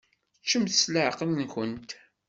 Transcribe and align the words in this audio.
Ččemt 0.43 0.73
s 0.81 0.83
leɛqel-nkent. 0.93 1.89